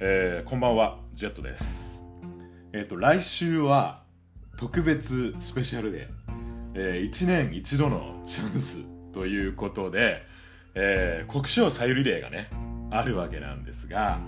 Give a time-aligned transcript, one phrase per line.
[0.00, 2.02] えーこんばんは、ジェットです。
[2.72, 4.02] えっ、と、来週は
[4.58, 10.22] 特別スペシャルデー、1年一度のチャンスということで、
[10.74, 12.50] えー国章さゆりデーがね、
[12.90, 14.18] あるわけなんですが、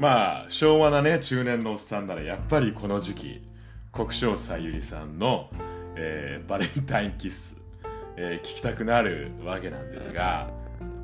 [0.00, 3.42] まあ、昭和なね、中年のおっさんならやっぱりこの時期、
[3.92, 5.48] 国章さゆりさんの、
[5.94, 7.60] えーバレンタインキッス、
[8.16, 10.50] えー聞きたくなるわけなんですが、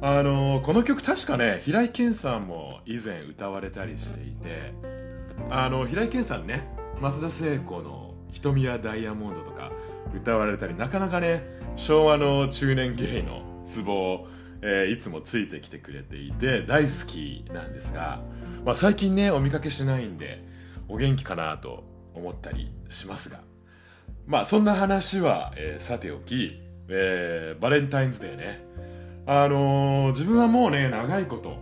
[0.02, 4.72] あのこの曲確かね平井堅さんも以前歌われたりしていて
[5.50, 6.68] あの平井堅さんね
[7.00, 9.72] 増田聖子の「瞳やダイヤモンド」とか
[10.14, 11.44] 歌われたりなかなかね
[11.76, 14.28] 昭和の中年芸のツボを、
[14.62, 18.20] えーいつもついてきてくれていて大好きなんですが、
[18.64, 20.44] まあ、最近ねお見かけしないんで
[20.88, 21.84] お元気かなと
[22.14, 23.40] 思ったりしますが
[24.26, 28.64] まあそんな話は、えーさておき、えーバレンタインズデーね
[29.26, 31.58] あのー自分はもうね長いこと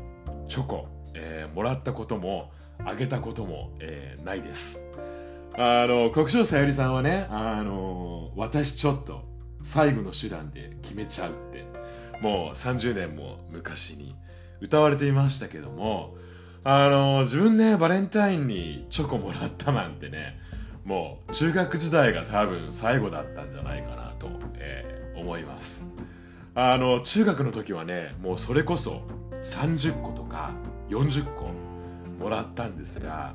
[0.48, 2.50] チョコ、えーもらったことも
[2.84, 4.84] あげたことも、えーないです。
[5.56, 9.22] あの国生さゆりさんはねあの私ちょっと
[9.62, 11.64] 最後の手段で決めちゃうって
[12.22, 14.14] もう30年も昔に
[14.60, 16.14] 歌われていましたけども
[16.62, 20.38] あの自分ねバレンタインにチョコもらったなんてね
[20.84, 25.90] もう中学時代が多分最後だったんじゃないかなと、えー思います。
[26.60, 29.02] あの中学の時はねもうそれこそ
[29.42, 30.50] 30個とか
[30.88, 31.52] 40個
[32.18, 33.34] もらったんですが、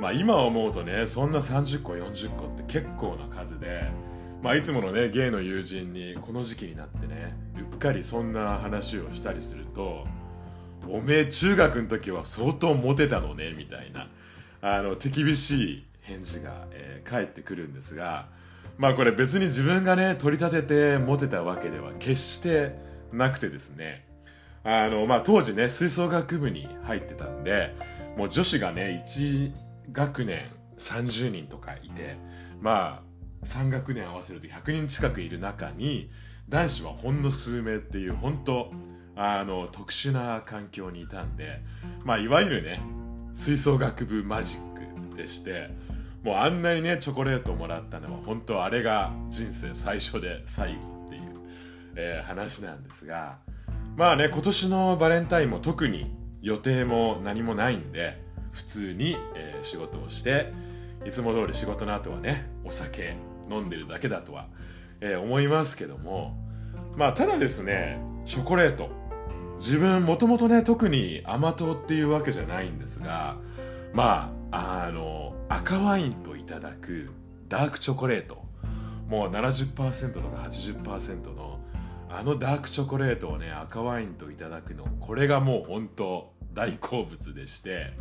[0.00, 3.84] まあ、今思うとねそんな30個40個って結構な数で、
[4.42, 10.04] まあ、いつものねゲイの友人にこの時期になってねうっかりそんな話をしたりすると
[10.90, 14.08] 「おめえ中学の時は相当モテたのね」みたいな
[14.62, 18.28] あの手厳しい返事が、えー返ってくるんですが
[18.76, 22.76] まあこれ別に自分がね取り立ててモテたわけでは決して
[23.12, 24.06] なくてですね。
[24.64, 27.74] あのまあ当時ね吹奏楽部に入ってたんで
[28.16, 29.52] もう女子がね1
[29.92, 32.16] 学年30人とかいて
[32.60, 33.02] ま
[33.42, 36.10] あ3学年合わせると100人近くいる中に
[36.48, 38.72] 男子はほんの数名っていう本当
[39.16, 41.60] あの特殊な環境にいたんで
[42.04, 42.80] まあいわゆるね
[43.34, 45.70] 吹奏楽部マジックでして
[46.24, 51.22] もうあんなにねチョコレートをもらったのは本当あれが人生最初で最後っていう、
[51.96, 53.36] えー話なんですが。
[53.96, 56.10] まあね今年のバレンタインも特に
[56.42, 58.20] 予定も何もないんで
[58.52, 60.52] 普通に、えー仕事をして
[61.06, 63.16] いつも通り仕事の後はねお酒
[63.50, 64.48] 飲んでるだけだとは、
[65.00, 66.36] えー思いますけども。
[66.96, 68.88] まあただですねチョコレート。
[69.58, 73.36] 自分もともとね特に甘党っていうわけじゃないんですが
[73.92, 77.10] まああの赤ワインといただく
[77.48, 78.44] ダークチョコレート。
[79.08, 81.60] もう70%とか80%の
[82.08, 87.92] あのダークチョコレートをね赤ワインといただくのこれがもう本当大好物でして。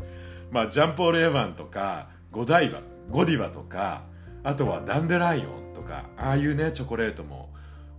[0.51, 4.03] まあジャンポール・エヴァンとかゴダイバゴディバとか
[4.43, 7.49] あとはダンデライオンとかああいうねチョコレートも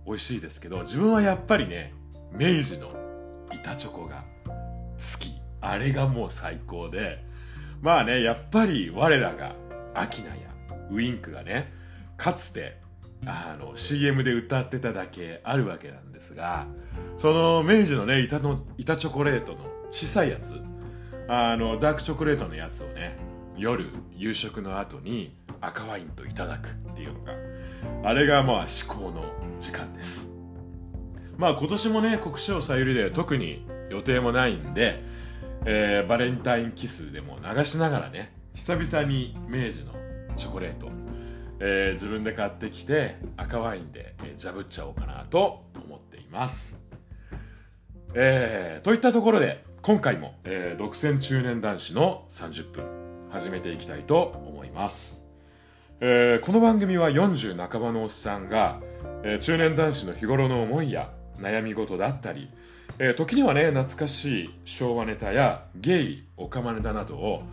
[0.05, 1.93] 美味しいですけど自分はやっぱりね
[2.31, 2.91] 明治の
[3.51, 5.35] 板チョコが好き。
[5.59, 7.25] あれがもう最高で
[7.81, 9.55] まあねやっぱり我らが
[9.93, 10.35] アキナや
[10.91, 11.71] ウインクがね
[12.17, 12.77] かつて
[13.25, 16.67] あの CM で歌ってただけあるわけなんですが
[17.17, 19.59] その明治のね板の板チョコレートの
[19.89, 20.61] 小さいやつ
[21.27, 23.17] あのダークチョコレートのやつをね
[23.57, 27.33] 夜夕食の後に赤ワインといただくっていうのが
[28.03, 29.23] あれがまあ至高の
[29.59, 30.33] 時間です。
[31.37, 35.03] まあ今年もね国章さゆりで特に予定もないんで、
[35.67, 39.93] えーバレンタインキスでも流しながらね久々に明治の
[40.37, 40.89] チョコレート、
[41.59, 46.79] えー自分で買ってきて赤ワインで、えージャブっちゃおうかなと思っています。
[48.13, 52.85] えーといったところで今回も、えー独占中年男子の30分
[53.31, 55.25] 始めていきたいと思います、
[55.99, 58.79] えーこの番組は40半ばのおっさんが、
[59.23, 62.49] えー中年男子の日頃の思いや悩み事だったり、
[62.99, 67.43] えー時にはね懐かしい昭和ネタやゲイオカマネタなどを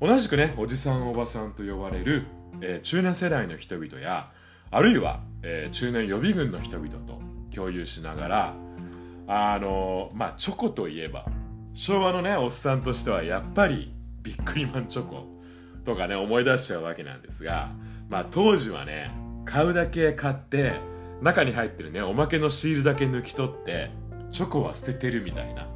[0.00, 2.26] 同じくねおじさんおばさんと呼ばれる、
[2.60, 4.30] えー中年世代の人々や
[4.70, 7.20] あるいは、えー中年予備軍の人々と
[7.54, 8.54] 共有しながら
[9.28, 11.26] あのまあチョコといえば
[11.74, 13.92] 昭和のねおっさんとしてはやっぱり
[14.22, 15.24] ビックリマンチョコ
[15.84, 17.70] とかね思い出しちゃうわけなんですが
[18.08, 19.10] まあ当時はね
[19.44, 20.80] 買うだけ買って
[21.22, 23.90] 中に入ってるねおまけのシールだけ抜き取って
[24.36, 25.66] チョコは捨ててるみたいな、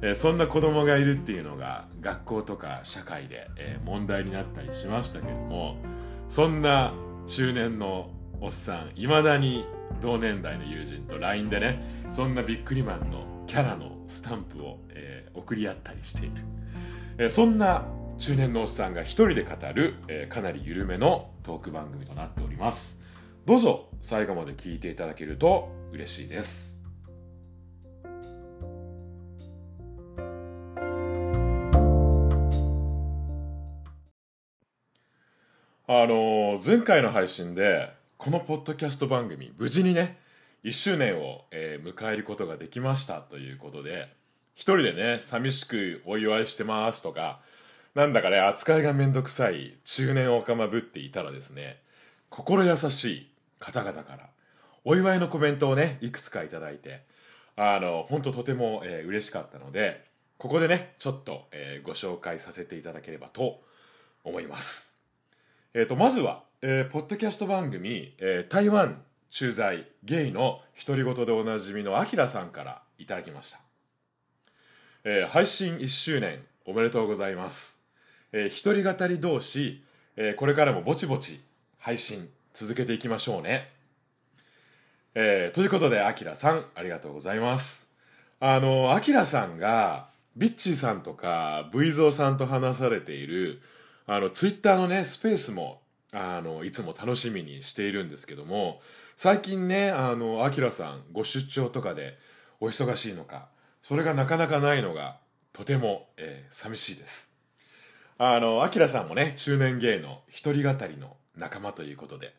[0.00, 5.76] えーそんな子供がいるっていうのが学校とか社会で、えー問題になったりしましたけども
[6.28, 6.94] そんな
[7.26, 8.10] 中年の
[8.40, 9.64] おっさんいまだに
[10.00, 16.42] 同年代の友人と LINE でねそんなビックリマンのキャラのスタンプを、えー送り合ったりしている、
[17.18, 17.86] えーそんな
[18.18, 23.02] 中年のおっさんが一人で語る、えー、かなり緩めのトーク番組となっております。
[23.44, 26.75] どうぞ最後まで聞いていただけると嬉しいです。
[35.88, 40.18] あの、前回の配信でこのポッドキャスト番組無事にね
[40.64, 44.08] 1周年を、えー、迎えることができましたということで
[44.56, 47.40] 一人でね寂しくお祝いしてますとか
[47.94, 51.80] なんだかね扱いがめんどくさい中年おかまぶっていたらですね
[52.30, 53.30] 心優しい
[53.60, 54.30] 方々から
[54.84, 57.02] お祝いのコメントをねいくつかいただいて
[57.54, 60.04] あの本当とても、えー、嬉しかったので
[60.38, 63.60] ここでねちょっと、えー、ご紹介させていただければと
[64.24, 64.95] 思います。
[65.78, 73.60] え、ー、とまずは、えー、ポッドキャスト番組、えー、台湾駐在ゲイの独り言でおなじみのアキラさんからいただきました、
[75.04, 77.84] えー、配信1周年おめでとうございます、
[78.32, 79.84] えー、一人語り同士、
[80.16, 81.42] えー、これからもぼちぼち
[81.76, 83.68] 配信続けていきましょうね。
[85.14, 87.92] えー、ということでアキラさんありがとうございます。
[88.40, 93.60] あのアキラさんがビッチーさんとか V ゾーさんと話されている
[94.06, 95.80] あのツイッターのねスペースも
[96.12, 98.80] あのいつも楽しみにしているんですけども
[99.16, 102.16] 最近ねあのアキラさんご出張とかで
[102.60, 103.48] お忙しいのか
[103.82, 105.18] それがなかなかないのが
[105.52, 107.34] とても、えー、寂しいです。
[108.18, 112.34] あのアキラさんもね中年芸の一人語りの仲間ということで、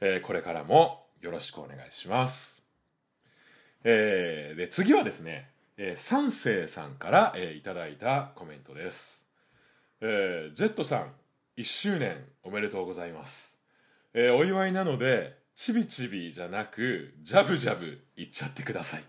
[0.00, 2.64] えー、これからもよろしくお願いします。
[3.84, 9.23] えー、で次はですね、えー、三世さんから、えー、いただいたコメントです、
[10.06, 11.12] えー、Z さん
[11.56, 13.58] 1周年おめでとうございます、
[14.12, 19.04] えー、お祝いなのでちびちびじゃなく、ジャブジャブいっちゃってください。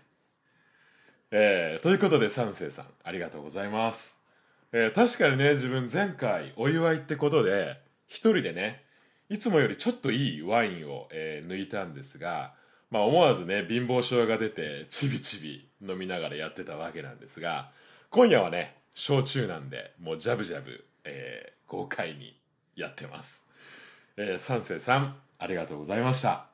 [1.32, 4.22] えー、ということで、三世さん、ありがとうございます。
[4.70, 8.84] えー、確かにね、自分前回お祝いってことで、一人でね、
[9.28, 12.54] いつもよりちょっといいワインを、えー、抜いたんですが、
[12.92, 17.72] まあ思わずね、貧乏症が出て、ちびちび飲みながらやってたわけなんですが、
[18.10, 22.34] 今夜はね、焼酎なんで、もうジャブジャブ、えー、豪快に
[22.74, 23.44] やってます。
[24.16, 26.46] えー、三世さん、ありがとうございました。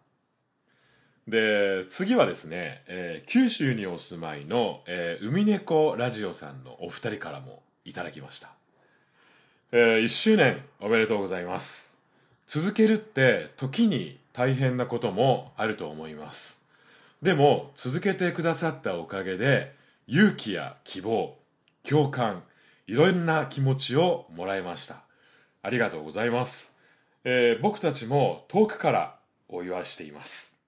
[1.28, 8.50] で次はですね、えー、九州にお住まいの、えー、海猫ラジオさんのお二人からもいただきました、
[9.70, 12.00] えー、1周年おめでとうございます。
[12.48, 16.66] 続けるって時に大変なこともあると思います。
[17.22, 19.76] でも続けてくださったおかげで
[20.08, 21.36] 勇気や希望
[21.88, 22.43] 共感
[22.87, 25.02] いろんな気持ちをもらいました
[25.62, 26.73] ありがとうございます
[27.25, 29.17] えー、僕たちも遠くから
[29.49, 30.61] お祝いしています。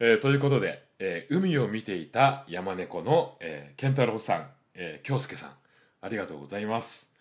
[0.00, 5.50] えー、ということで、えー、海を見ていた山猫の、えー、健太郎さん、えー、京介さん、
[6.00, 7.12] ありがとうございます。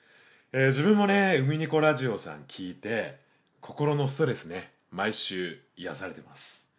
[0.54, 3.20] えー、自分もね、海猫ラジオさん聞いて、
[3.60, 6.70] 心のストレスね、毎週癒されてます。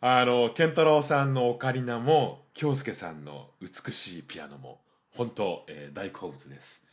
[0.00, 4.80] あの、健太郎さんのオカリナも、京介さんの美しいピアノも、
[5.18, 6.86] 本当、えー、大好物です。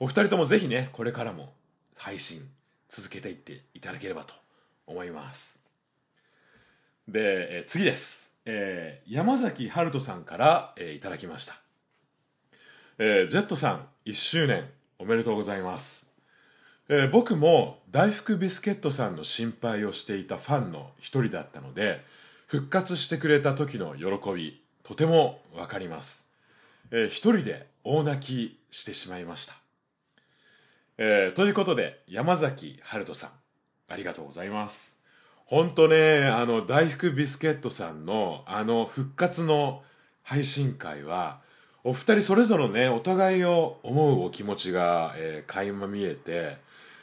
[0.00, 1.52] お二人ともぜひね、これからも
[1.96, 2.40] 配信
[2.88, 4.32] 続けていっていただければと
[4.86, 5.62] 思います。
[7.08, 11.56] で、えー、次です、えー、山崎春人さんから、えー、いただきました、
[12.98, 14.68] えー、ジェットさん1周年
[14.98, 16.14] おめでとうございます、
[16.88, 22.04] えー、僕も大福ビスケットさんの心配をしていたファンの一人だったので
[22.46, 26.31] 復活してくれた時の喜びとてもわかります、
[26.94, 29.54] えー、一人で大泣きしてしまいました
[30.98, 33.30] えー、ということで、山崎春人さん、
[33.88, 35.00] ありがとうございます。
[35.46, 39.82] ほんとね、あの、大福ビスケットさんの、あの、復活の
[40.22, 41.40] 配信会は、
[41.82, 46.58] お二人それぞれね、お互いを思うお気持ちが、えー、垣間見えて、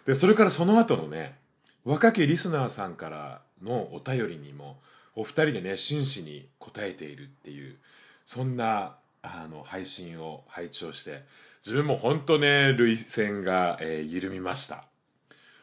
[0.05, 1.35] で、それからその後のね、
[1.83, 4.79] 若きリスナーさんからのお便りにも、
[5.15, 7.75] お二人でね、真摯に答えているっていう、
[8.23, 11.23] そんな、あの、配信を拝聴して、
[11.65, 14.85] 自分も本当ね涙腺が、えー、緩みました。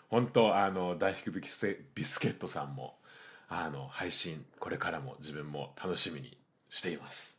[0.09, 2.95] 本当あの大福ビスビスケットさんも
[3.49, 6.37] あの配信これからも自分も楽しみに
[6.69, 7.39] しています、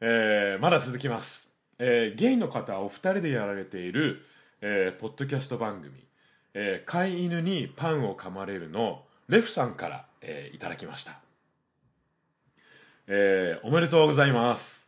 [0.00, 4.22] えー、まだ続きます、えー、ゲイの方お二人でやられている、
[4.60, 5.92] えー、ポッドキャスト番組
[6.54, 11.18] 「えー、飼い犬にパンを噛まれる」のレフさんから、えー、いただきました、
[13.06, 14.83] えー、おめでとうございます。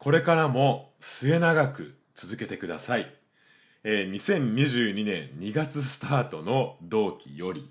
[0.00, 3.14] これからも末永く続けてください。
[3.84, 7.70] えー、2022年2月スタートの同期より、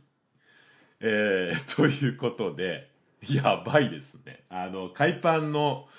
[1.02, 2.90] えー、 ということで、
[3.28, 4.44] やばいですね。
[4.48, 5.90] あの、海パンの、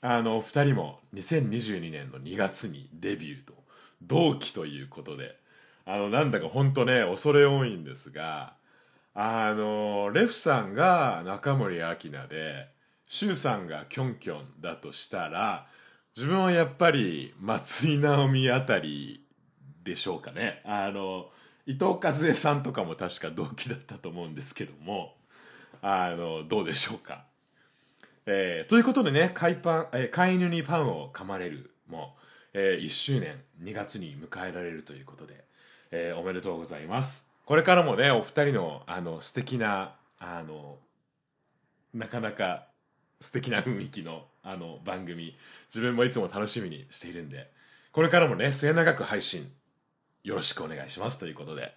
[0.00, 3.54] あの、二人も2022年の2月にデビューと
[4.02, 5.36] 同期ということで
[5.86, 8.54] あのなんだか本当ね恐れ多いんですが
[9.14, 12.68] あのレフさんが中森明菜で
[13.06, 15.66] 周さんがキョンキョンだとしたら
[16.16, 19.24] 自分はやっぱり松井直美あたり
[19.82, 20.62] でしょうかね。
[20.64, 21.30] あの
[21.66, 25.14] 伊藤和恵さんとかも確か同期だったと思うんですけども。
[25.86, 27.26] あのどうでしょうか、
[28.24, 32.16] えー、ということでね飼いパン、えー、飼い犬にパンを噛まれるも、
[32.54, 35.44] えー、1周年2月に迎えられるということで、
[35.90, 37.28] えー、おめでとうございます。
[37.44, 40.78] これからもねお二人のあの素敵なあの
[41.92, 42.66] なかなか
[43.24, 45.36] 素敵な雰囲気のあの番組。
[45.68, 47.52] 自分もいつも楽しみにしているんで。
[47.94, 49.46] これからもね末永く配信
[50.24, 51.72] よろしくお願いしますということで、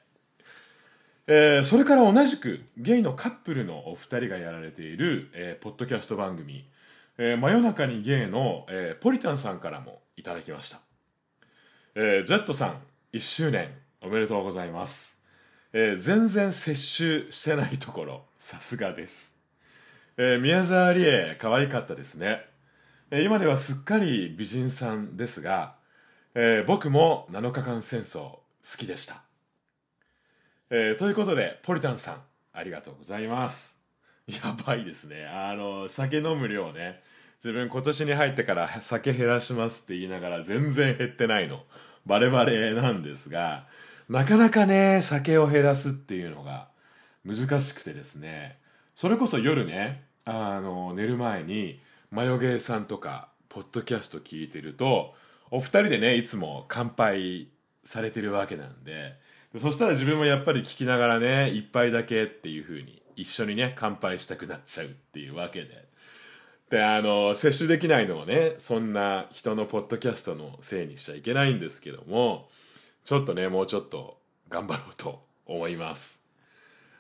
[1.28, 6.68] えー、それから同じくゲイのカップルのお二人がやられている、えー、ポッドキャスト番組
[7.20, 10.80] 「えー、真夜中にゲイの」え、ポリタンさんからもいただきました、
[11.94, 12.82] えー、ジェットさん
[13.14, 13.70] 1周年
[14.02, 15.24] おめでとうございます、
[15.72, 19.37] え、全然接種してないところさすがです。
[20.18, 22.42] えー、宮沢りえ可愛かったですね、
[23.12, 25.76] えー、今ではすっかり美人さんですが、
[26.34, 28.42] えー、僕も7日間戦争好
[28.78, 29.22] きでした、
[30.72, 32.22] えということでポリタンさん
[32.52, 33.80] ありがとうございます。
[34.26, 35.28] やばいですね。
[35.28, 37.02] あの酒飲む量ね。
[37.38, 41.62] 自分今年に入ってから酒減らしますって言いながら全然減ってないの。
[42.08, 43.68] バレバレなんですが
[44.10, 46.70] なかなかね酒を減らすっていうのが
[47.24, 48.58] 難しくてですね。
[48.96, 51.80] それこそ夜ねあの寝る前に
[52.12, 55.14] マヨゲーさんとかポッドキャスト聞いてると
[55.52, 57.48] お二人でねいつも乾杯
[57.86, 59.16] されてるわけなんで
[59.58, 65.88] そしたら自分もやっぱり聞きながらね一杯だけっていう風に一緒にね乾杯したくなっちゃうっていうわけで。
[66.70, 72.50] であの摂取できないのをねそんな人のポッドキャストのせいにしちゃいけないんですけども
[73.06, 74.18] ちょっとねもうちょっと
[74.50, 76.27] 頑張ろうと思います。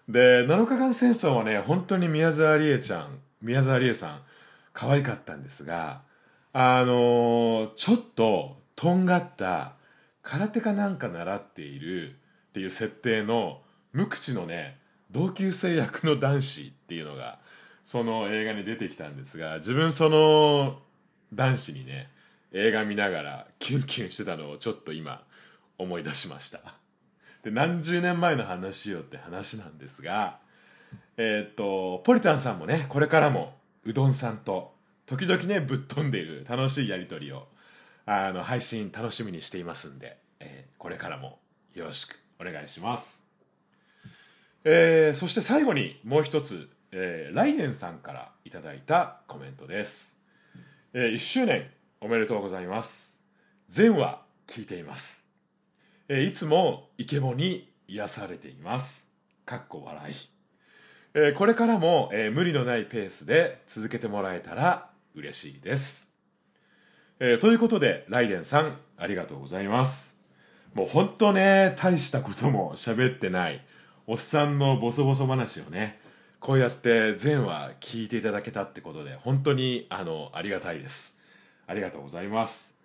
[0.08, 4.22] で7日間戦争はね本当に宮沢りえちゃん宮沢りえさん
[4.74, 6.02] 可愛かったんですが
[6.54, 9.74] あのちょっととんがった
[10.22, 13.62] 空手かなんか習っているっていう設定の
[13.92, 14.78] 無口のね
[15.12, 17.40] 同級生役の男子っていうのが
[17.84, 20.80] その映画に出てきたんですが自分その
[21.34, 22.10] 男子にね
[22.54, 25.24] 映画見ながらキュンキュンしてたのをちょっと今
[25.78, 26.60] 思い出しました。
[27.48, 30.39] で何十年前の話よって話なんですが
[31.16, 33.54] えー、っとポリタンさんもねこれからも
[33.86, 34.74] うどんさんと
[35.06, 37.48] 時々ねぶっ飛んでいる楽しいやり取りを
[38.06, 41.39] あの配信楽しみにしていますんで、えー、これからも
[41.74, 43.24] よろしくお願いします、
[44.66, 50.20] えー、そして最後にもう一つ、えー、来年さんからいただいたコメントです、
[50.94, 51.70] えー、1周年
[52.01, 53.24] おめでとうございます。
[53.70, 55.27] 全話聞いています、
[56.10, 59.10] え、いつもイケボに癒されています
[59.46, 60.16] かっこ笑い
[61.14, 66.10] え、これからも、え、無理のないペースで続けてもらえたら嬉しいです。
[67.20, 70.18] え、ということで、ライデンさん、ありがとうございます。
[70.74, 73.60] もう本当ね、大したことも喋ってない、
[74.06, 76.00] おっさんのボソボソ話をね、
[76.40, 81.20] こうやって全話聞いていただけたってことで、本当に、あの、ありがたいです。
[81.66, 82.78] ありがとうございます。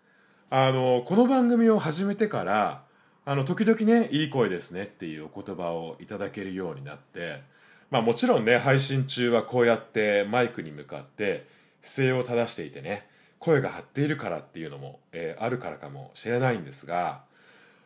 [0.50, 2.90] あの、この番組を始めてから、
[3.24, 7.42] あの、時々ね、いい声ですねっていうお言葉をいただけるようになって、
[7.90, 11.46] まあもちろんね、配信中はこうやってマイクに向かって
[11.82, 13.06] 姿勢を正していてね、
[13.38, 17.22] 声が張っているからっていうのも、えー、あるからかもしれないんですが、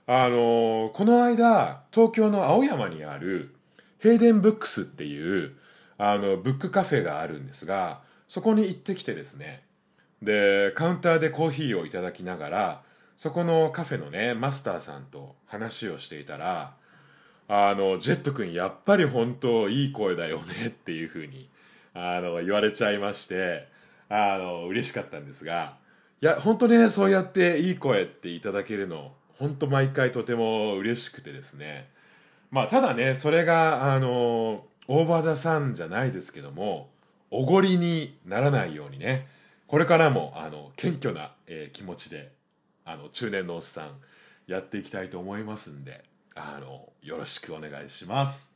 [0.06, 3.54] あのー、この間、東京の青山にある
[3.98, 5.56] ヘイデンブックスっていう、
[5.98, 9.64] あの、ブックカフェがあるんですが、そこに行ってきてですね、
[10.22, 12.82] で、カウンターでコーヒーをいただきながら、
[13.16, 16.74] そこのカフェのね、マスターさんと話をしていたら、
[17.48, 21.48] あの、ジェット君やっぱり本当いい声だよねっていうふうに、
[21.94, 23.68] あの、言われちゃいまして、
[24.10, 25.76] あの、嬉しかったんですが、
[26.20, 31.88] いや、本当ね、そうやっていい声っていただけるの、本当毎回とても嬉しくてですね。
[32.50, 36.90] まあ、ただね、それが、あの、オーバーザさんじゃないですけども、
[37.30, 39.26] おごりにならないようにね、
[39.66, 42.35] これからも、あの、謙虚な、えー、気持ちで、
[42.86, 43.90] あの、中年のおっさん、
[44.46, 46.04] やっていきたいと思いますんで、
[46.36, 48.52] あのよろしくお願いします。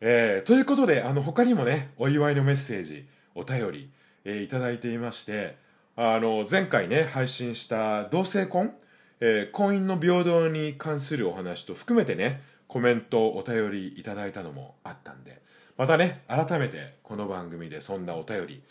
[0.00, 3.90] えー、ということであの他にもねお祝いのメッセージお便り、
[4.24, 5.56] えー、いただいていまして
[5.96, 8.74] あの前回ね配信した同性婚、
[9.20, 15.40] えー、婚姻の平等に関するお話と含めてねコメントお便りいただいたのもあったんで
[15.78, 18.62] またね改めてこの番組でそんなお便り、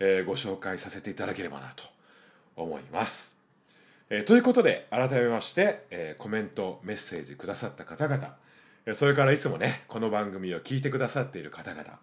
[0.00, 1.84] えー、ご紹介させていただければなと
[2.56, 3.31] 思います。
[4.14, 8.36] えということで改めまして、えコメントメッセージくださった方々
[8.94, 11.98] それからいつもねこの番組を聞いてくださっている方々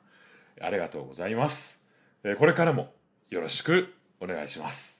[0.60, 1.86] ありがとうございます、
[2.24, 2.92] えこれからも
[3.30, 4.99] よろしくお願いします。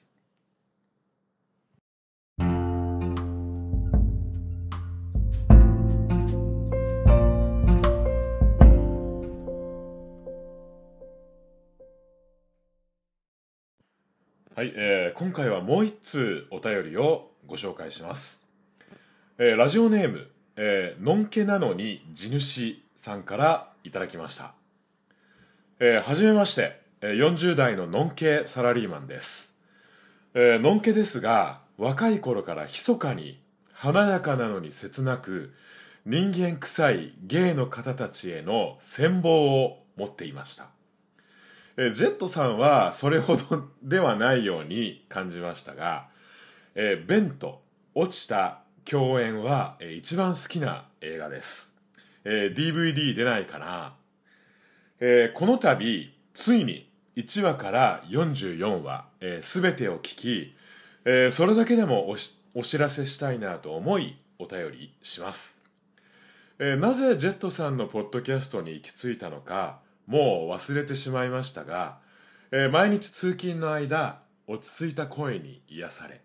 [14.56, 18.48] はい、えー今回はもう一通お便りをご紹介します、
[19.38, 24.52] えーラジオネーム、えーのんけなのに地主さんからいただきました、
[25.78, 29.56] えーはじめまして、えー40代ののんけサラリーマンです、
[30.34, 33.40] えーのんけですが若い頃から密かに
[33.72, 35.54] 華やかなのに切なく
[36.04, 40.66] 人間臭い芸の方たちへの羨望を持っていました。
[41.76, 46.08] えージェットさんはそれほどではないように感じましたが、
[46.74, 47.62] えーベンと
[47.94, 51.74] 落ちた共演は、えー一番好きな映画です、
[52.24, 53.94] えー DVD 出ないかな、
[55.00, 60.54] えーこの度ついに1話から44話、えー、全てを聞き、
[61.04, 65.62] えーそれだけでもおしお知らせしたいなと思いお便りします。
[66.58, 69.78] えーなぜジェットさんのポッドキャストに行き着いたのか
[70.10, 71.98] もう忘れてしまいましたが、
[72.50, 76.20] えー毎日通勤の間落ち着いた声に癒され、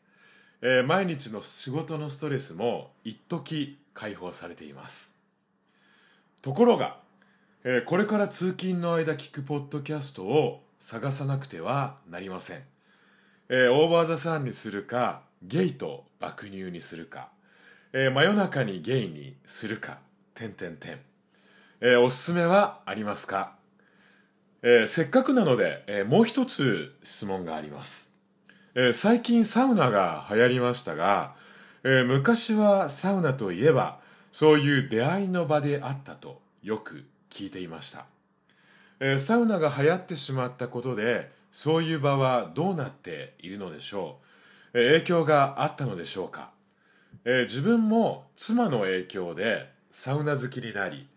[0.64, 5.16] えー毎日の仕事のストレスも一時解放されています。
[6.42, 6.98] ところが、
[7.64, 12.64] えーこれから通勤の間聞くポッドキャストを探さなくてはなりません、
[13.50, 17.30] えーオーバーザさんにするかゲイと爆乳にするか
[17.94, 20.00] えー真夜中にゲイにするか、
[20.34, 21.00] 点点点。
[22.04, 23.54] おすすめはありますか、
[24.62, 28.16] えーせっかくなので、えーもう一つ質問があります。
[28.74, 31.36] えー最近サウナが流行りましたが、
[31.84, 34.00] えー昔はサウナといえば、
[34.32, 38.06] そういう出会いの場であったとよく聞いていました。
[39.00, 44.20] えーサウナが流行ってしまったことで、そういう場はどうなっているのでしょ
[44.74, 46.50] う、えー影響があったのでしょうか？
[47.24, 51.08] えー自分も妻の影響でサウナ好きになり、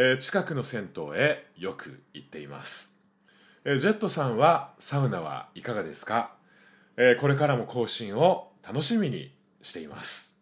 [0.00, 2.96] えー近くの銭湯へよく行っています、
[3.64, 6.34] えージェットさんはサウナはいかがですか、
[6.96, 10.38] えーこれからも更新を楽しみにしています、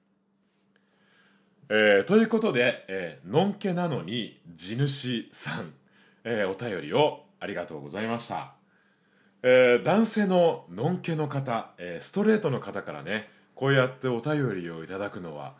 [1.71, 5.73] えーということで、えーのんけなのに地主さん、
[6.25, 8.53] えーお便りをありがとうございました。
[9.43, 15.55] えー男性ののんけの方、えーストレートの方からねこうやってお便りをいただくのは、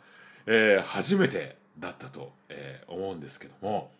[0.45, 3.91] えー初めてだったと、えー思うんですけども、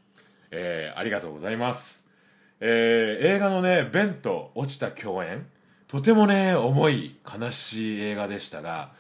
[0.52, 2.08] えーありがとうございます、
[2.60, 5.46] えー映画のね「ベンと落ちた共演」
[5.88, 8.92] とてもね重い悲しい映画でしたが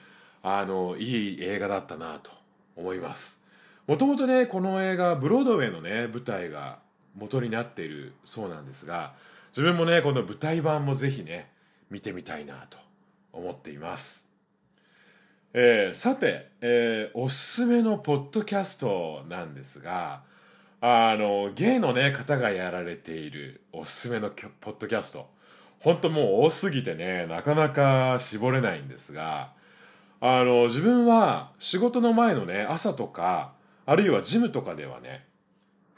[0.42, 2.32] あのいい映画だったなと
[2.76, 3.44] 思います。
[3.88, 6.80] もともとねこの映画ブロードウェイのね舞台が
[7.16, 9.13] 元になっているそうなんですが
[9.50, 11.50] 自分もねこの舞台版もぜひね
[11.90, 12.78] 見てみたいなと
[13.32, 14.27] 思っています、
[15.54, 20.22] えーさて、えーおすすめのポッドキャストなんですが
[20.82, 25.30] あのゲイのね方がやられているおすすめのポッドキャスト。
[25.80, 29.52] 本当もう多すぎてねなかなか絞れないんですが
[30.20, 33.54] あの自分は仕事の前のね朝とか
[33.86, 35.26] あるいはジムとかではね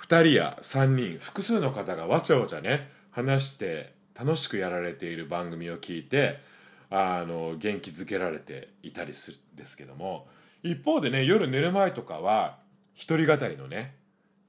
[0.02, 6.40] 2人や3人複数の方がわちゃわちゃね話して楽しくやられている番組を聞いて
[6.90, 10.28] あの元気づけられていたりするんですけども
[10.64, 12.58] 一方でね夜寝る前とかは
[12.94, 13.96] 一人語りのね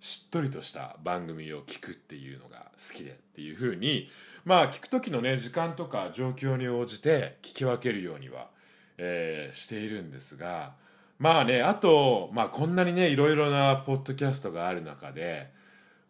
[0.01, 4.09] しっとりとした番組を聞くっていうのが好きでっていうふうに
[4.45, 8.49] まあ聞く時のね時間とか状況に応じて聞き分けるようには、
[8.97, 10.73] えーしているんですが
[11.19, 15.53] まあねあと、まあ、こんなにねいろいろなポッドキャストがある中で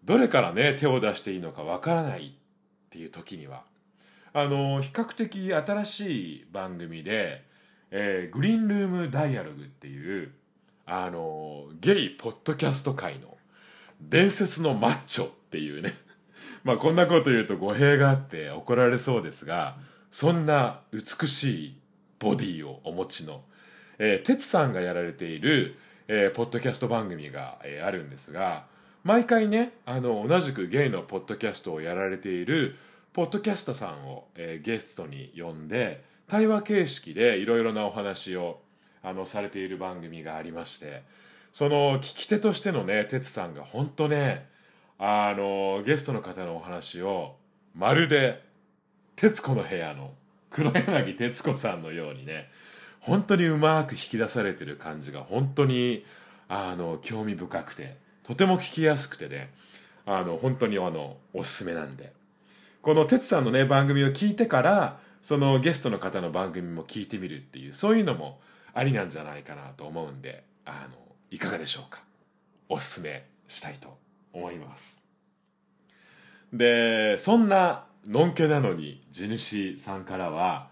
[0.04, 2.30] どれからね手を出していいのかわからないっ
[2.90, 3.64] ていう時には
[4.32, 7.44] あの比較的新しい番組で、
[7.90, 10.32] えーグリーンルームダイアログっていう
[10.86, 13.36] あのゲイポッドキャスト界の
[14.00, 15.94] 伝説のマッチョっていうね。
[16.62, 19.76] まあこんなこと言うと語弊があって怒られそうですが
[20.10, 21.76] そんな美しい
[22.18, 23.42] ボディをお持ちの、
[23.98, 28.66] えー、哲さんがやられている、えーポッドキャスト番組が、えーあるんですが
[29.02, 32.76] 毎回ねあの同じくゲイのポッドキャストをやられている
[33.12, 38.60] ポッドキャストさんを、えーゲストに呼んで対話形式でいろいろなお話を
[39.02, 41.02] あのされている番組がありまして
[41.52, 44.48] その聞き手としてのね哲さんが本当ね
[44.98, 47.34] あのゲストの方のお話を
[47.74, 48.42] まるで
[49.16, 50.12] 『徹子の部屋』の
[50.50, 52.48] 黒柳徹子さんのようにね
[53.00, 56.04] 本当にうまく引き出されてる感じが本当に
[56.48, 59.50] あの興味深くてとても聞きやすくてね
[60.06, 62.19] あの本当にあのおすすめなんで。
[62.82, 68.40] この哲さんのね番組を聞いてからそのゲストの方の番組も聞いてみるっていうそういうのも
[68.72, 70.96] ありなんじゃないかなと思うんであの
[71.30, 72.02] いかがでしょうか。
[72.68, 73.98] おすすめしたいと
[74.32, 75.04] 思います。
[76.52, 80.68] でそんなのんけなのに地主さんからは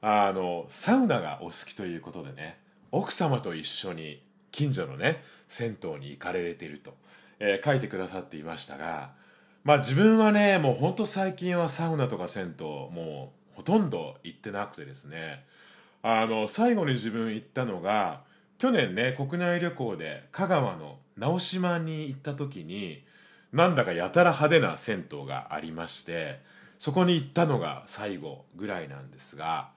[0.00, 2.58] あのサウナがお好きということでね
[2.90, 6.94] 奥様と一緒に近所のね銭湯に行かれていると、
[7.38, 9.12] えー、書いてくださっていましたが
[9.64, 15.44] まあ自分はねもうほんと最近はサウナとか銭湯もうほとんど行ってなくてですね。
[16.02, 18.20] あの最後に自分行ったのが
[18.58, 23.02] 去年ね国内旅行で香川の直島に行った時に
[23.54, 26.40] なんだかやたら派手な銭湯がありまして
[26.78, 29.70] そこに行ったのが最後ぐらいなんですが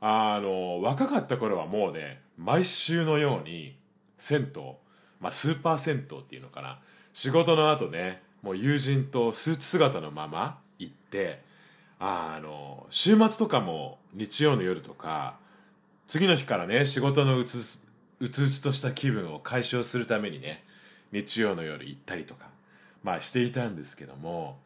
[0.00, 3.76] あの若かった頃はもうね毎週のように
[4.16, 4.62] 銭湯、
[5.20, 6.78] まあ、スーパー銭湯っていうのかな
[7.12, 11.42] 仕事の後ねもう友人とスーツ姿のまま行って
[11.98, 15.36] あの週末とかも日曜の夜とか
[16.06, 17.80] 次の日からね仕事のうつ
[18.20, 20.62] うつうつとした気分を解消するためにね
[21.10, 22.46] 日曜の夜行ったりとか
[23.02, 24.58] まあしていたんですけども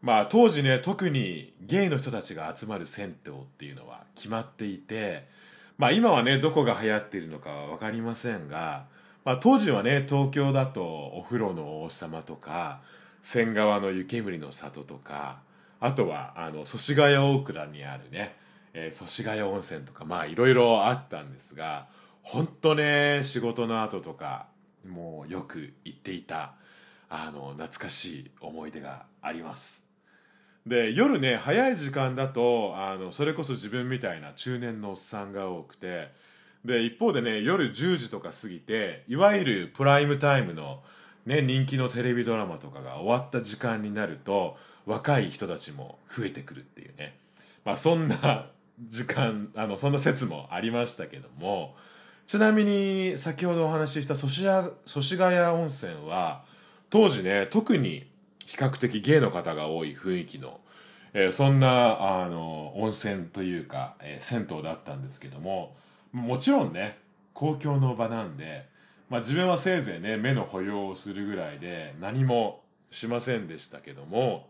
[0.00, 5.26] まあ当時ね特にゲイの人たちが集まる銭湯っていうのは決まっていて
[5.76, 8.84] まあ今はねどこが流行っているのかは分かりませんが、
[9.24, 12.80] まあ、当時はね東京だとお風呂の王様とか
[13.22, 15.40] 仙川の湯煙の里とか
[15.80, 18.36] あとはあの祖師ヶ谷大倉にあるね
[18.74, 21.88] えー、祖師ヶ谷温泉とかまあいろいろあったんですが
[22.22, 24.46] 本当ね仕事の後とか
[24.86, 26.54] もうよく行っていた
[27.08, 29.86] あの懐かしい思い出があります。
[30.66, 36.12] で夜ね早い時間だとあのそれこそ自分みたいな中年のおっさんが多くて
[36.64, 40.82] で一方でね夜10時とか過ぎていわゆるプライムタイムの、
[41.28, 47.18] ね、人気のテレビドラマとかが終わった時間になると若い人たちも増えてくるっていうね、
[47.66, 48.46] まあ、そんな
[48.86, 51.74] 時間あのそんな説もありましたけども
[52.26, 54.46] ちなみに先ほどお話しした祖師
[54.86, 56.44] 祖師ヶ谷温泉は
[56.88, 58.08] 当時ね特に
[58.46, 60.60] 比較的芸の方が多い雰囲気の、
[61.12, 65.76] えー、そんなあの温泉というか、えー、銭湯だったんですけども
[66.12, 66.96] もちろんね
[67.34, 68.66] 公共の場なんで、
[69.08, 74.48] まあ、自分はせいぜいね目の保養をするぐらいで何もしませんでしたけども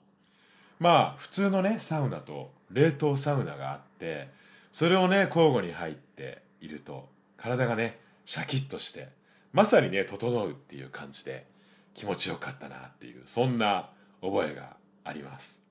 [0.81, 4.29] まあ普通のねサウナと冷凍サウナがあって
[4.73, 9.09] それをね交互に入っていると体がねシャキッとして
[9.53, 11.47] まさにね整うっていう感じで
[11.95, 13.91] 気持ちよかったなっていうそんな
[14.21, 15.63] 覚えがあります。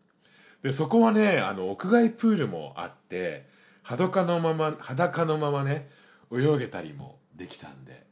[0.63, 3.47] でそこはねあの屋外プールもあって
[3.83, 5.89] 裸のまま裸のままね
[6.31, 8.06] 泳げたりもできたんで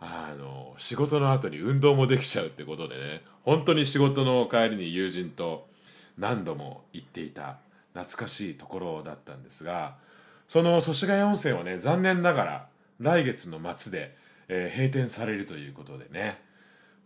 [0.00, 3.22] あの仕事の後に運動もできちゃうってことでね。
[3.44, 5.68] 本当に仕事の帰りに友人と
[6.18, 7.58] 何度も行っていた
[7.94, 9.96] 懐かしいところだったんですが
[10.46, 12.66] その祖師ヶ谷温泉はね残念ながら
[12.98, 14.16] 来月の末で、
[14.48, 16.42] えー、閉店されるということでね。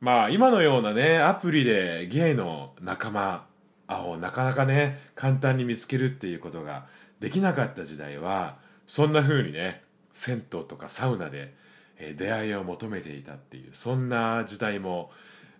[0.00, 3.46] まあ今のようなねアプリでゲイの仲間
[3.88, 6.86] をなかなかね簡単に見つけるっていうことが
[7.20, 11.54] できなかった時代はそんな風にね銭湯とかサウナで、
[11.98, 15.10] 出会いを求めていたっていうそんな時代も、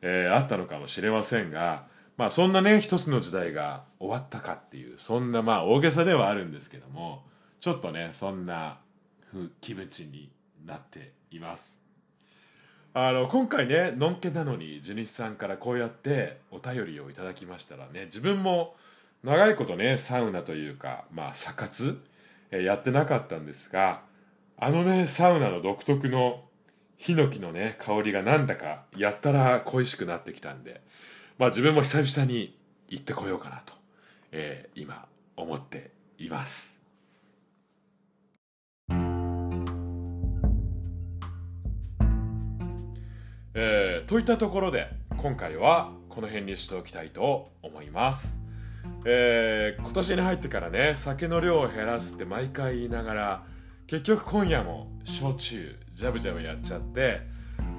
[0.03, 7.23] えー、あったのかもしれませんがまあそんなね一つの時代が終わったかっていうそんなまあ大げさではあるんですけども
[7.61, 8.79] ちょっとねそんな
[9.61, 10.31] 気持ちに
[10.65, 11.83] なっています。
[12.97, 18.77] あの今回ねのんけなのに地主さんからこうやってお便りをいただきましたらね自分も
[19.25, 22.01] 長いことねサウナというかまあサ活
[22.53, 24.03] やってなかったんですが
[24.65, 26.41] あのねサウナの独特の
[26.97, 30.81] ヒノキのね香りがなんだかやったら恋しくなってきたんで
[31.37, 32.57] まあ自分も久々に
[32.89, 33.75] 行ってこようかなと、
[34.33, 35.05] えー、今
[35.37, 36.83] 思っています。
[43.53, 48.43] えー、といったところで今回はこの辺にしておきたいと思います。
[49.05, 53.54] えー、今年に入ってからね酒の量を減らすって毎回言いながら
[53.87, 57.21] 結局今夜も焼酎ジャブジャブやっちゃって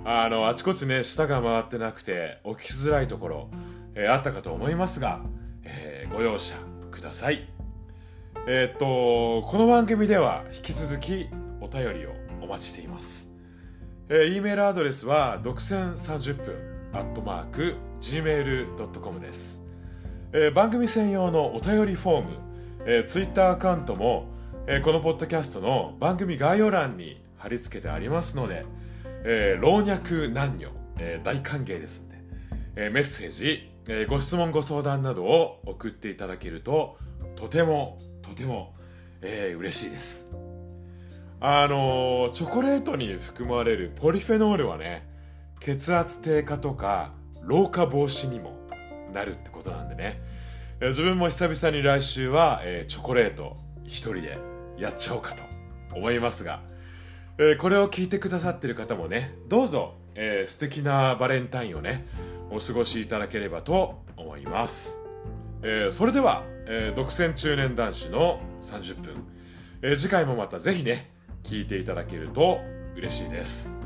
[0.03, 3.49] あのあちこちね舌が回ってなくて起きづらいところ、
[3.95, 5.21] えー、あったかと思いますが、
[5.63, 6.55] えー、ご容赦
[6.91, 7.47] ください。
[8.47, 11.27] えー、っとこの番組では引き続き
[11.61, 12.11] お便りを
[12.43, 13.33] お待ちしています、
[14.07, 16.55] えー、E メールアドレスは独占30分
[16.93, 19.65] アットマーク gmail.com です、
[20.31, 22.29] えー、番組専用のお便りフォーム、
[22.85, 24.27] えー、ツイッターアカウントも
[24.67, 28.65] え、このポッドキャストの番組概要欄に貼り付けてありますので、
[29.23, 32.15] えー、老若男女、えー、大歓迎ですんで、
[32.87, 36.97] え、メッセージ、え、ご質問ご相談などを送っていただけると
[37.35, 38.73] とてもとても、
[39.21, 40.33] えー、嬉しいです。
[41.39, 45.07] あの、チョコレートに含まれるポリフェノールはね
[45.59, 48.57] 血圧低下とか老化防止にも
[49.13, 50.19] なるってことなんでね。
[50.81, 55.43] 自分も久々に来週は、え、チョコレート一人でやっちゃおうかと
[55.95, 56.61] 思いますが、
[57.37, 62.05] えー、これを聞いてくださってる方もねどうぞ、えー、素敵なバレンタインをね
[62.51, 65.01] お過ごしいただければと思います、
[65.61, 69.23] えー、それでは、えー、独占中年男子の30分、
[69.81, 71.11] えー、次回もまた是非ね
[71.43, 72.59] 聞いていただけると
[72.95, 73.84] 嬉しいです。